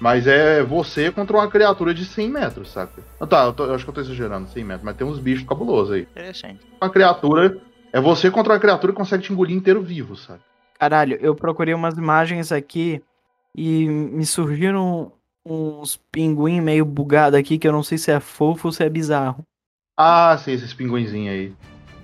[0.00, 3.02] Mas é você contra uma criatura de 100 metros, saca?
[3.20, 5.18] Ah, Tá, eu, tô- eu acho que eu tô exagerando, 100 metros, mas tem uns
[5.18, 6.00] bichos cabulosos aí.
[6.08, 6.60] Ah, interessante.
[6.80, 7.56] Uma criatura.
[7.94, 10.40] É você contra uma criatura que consegue te engolir inteiro vivo, sabe?
[10.78, 13.00] Caralho, eu procurei umas imagens aqui
[13.54, 15.12] e me surgiram
[15.46, 18.88] uns pinguim meio bugado aqui que eu não sei se é fofo ou se é
[18.90, 19.46] bizarro.
[19.96, 21.52] Ah, sei, esses pinguinzinhos aí.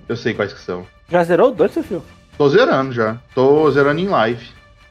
[0.07, 0.87] Eu sei quais que são.
[1.09, 2.03] Já zerou o 2, seu filho?
[2.37, 3.19] Tô zerando já.
[3.35, 4.47] Tô zerando em live.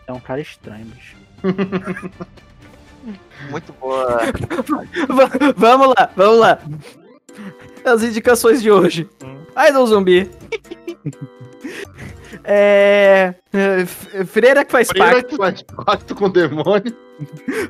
[0.06, 1.16] É um cara estranho, bicho.
[3.50, 4.18] Muito boa.
[5.08, 6.58] Va- vamos lá, vamos lá.
[7.86, 9.08] As indicações de hoje.
[9.68, 10.30] Idol Zumbi.
[12.44, 13.34] É.
[13.52, 13.86] é,
[14.26, 15.28] Freira que faz Freira pacto.
[15.28, 16.96] que faz pacto com o demônio.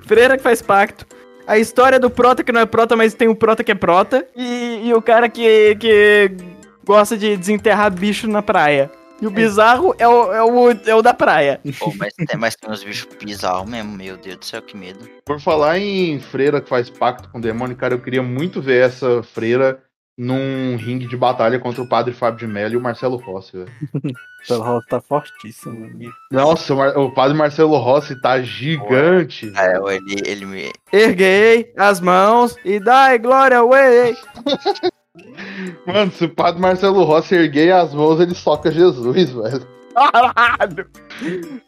[0.07, 1.07] Freira que faz pacto.
[1.47, 4.27] A história do Prota que não é Prota, mas tem um Prota que é Prota.
[4.37, 6.37] E, e o cara que, que
[6.85, 8.91] gosta de desenterrar bicho na praia.
[9.21, 11.61] E o bizarro é o, é o, é o da praia.
[11.79, 15.07] Pô, mas, tem, mas tem uns bichos bizarros mesmo, meu Deus do céu, que medo.
[15.27, 18.87] Por falar em freira que faz pacto com o demônio, cara, eu queria muito ver
[18.87, 19.83] essa freira
[20.23, 23.71] num ringue de batalha contra o padre Fábio de Mello e o Marcelo Rossi, velho.
[24.49, 26.13] O Rosa tá fortíssimo, amigo.
[26.33, 29.53] Nossa, o, Mar- o padre Marcelo Rossi tá gigante.
[29.55, 30.73] É, ele, ele me.
[30.91, 34.17] Erguei as mãos e dai glória away.
[35.87, 39.67] Mano, se o padre Marcelo Rossi erguer as mãos, ele soca Jesus, velho.
[39.95, 40.87] Caralho.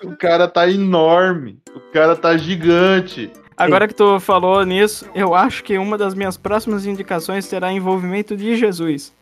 [0.05, 1.61] O cara tá enorme.
[1.77, 3.31] O cara tá gigante.
[3.65, 8.37] Agora que tu falou nisso, eu acho que uma das minhas próximas indicações será envolvimento
[8.37, 9.13] de Jesus.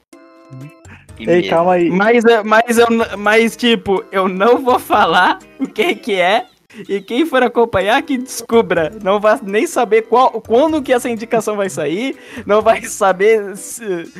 [1.16, 1.48] que Ei, medo.
[1.50, 1.90] calma aí.
[1.90, 2.86] Mas, é- mas, eu,
[3.18, 6.46] mas, tipo, eu não vou falar o que que é.
[6.88, 8.92] E quem for acompanhar, que descubra.
[9.02, 12.16] Não vai nem saber qual, quando que essa indicação vai sair.
[12.46, 14.10] Não vai saber se,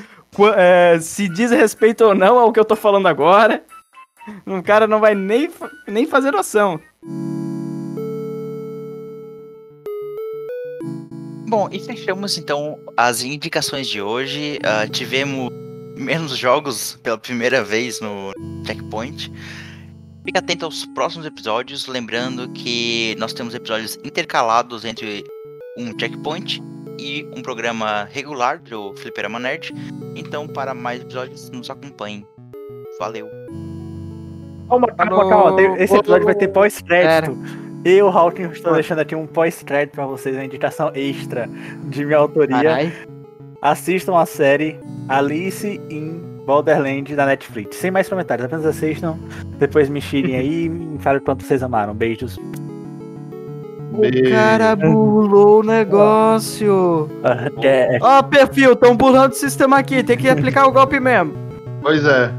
[0.56, 3.62] é, se diz respeito ou não ao que eu tô falando agora.
[4.46, 5.48] O cara não vai nem,
[5.86, 6.78] nem fazer noção.
[11.50, 14.60] Bom, e fechamos então as indicações de hoje.
[14.62, 15.50] Ah, tivemos
[15.96, 18.32] menos jogos pela primeira vez no
[18.64, 19.32] Checkpoint.
[20.24, 25.24] Fique atento aos próximos episódios, lembrando que nós temos episódios intercalados entre
[25.76, 26.62] um Checkpoint
[27.00, 29.74] e um programa regular do Fliperama Nerd.
[30.14, 32.24] Então, para mais episódios, nos acompanhem.
[33.00, 33.28] Valeu!
[34.68, 35.62] Calma, calma, calma.
[35.82, 37.36] Esse episódio vai ter pós-crédito.
[37.84, 41.48] Eu, Hawking, estou deixando aqui um pós-crédito pra vocês, uma indicação extra
[41.84, 42.62] de minha autoria.
[42.62, 42.92] Carai.
[43.62, 44.78] Assistam a série
[45.08, 47.76] Alice in Borderland da Netflix.
[47.76, 49.16] Sem mais comentários, apenas assistam.
[49.58, 51.94] Depois me xirem aí e me falem o quanto vocês amaram.
[51.94, 52.38] Beijos.
[53.92, 57.08] O cara burlou o negócio.
[57.62, 60.02] É, Ó, perfil, tão burlando o sistema aqui.
[60.02, 61.34] Tem que aplicar o golpe mesmo.
[61.82, 62.30] Pois é.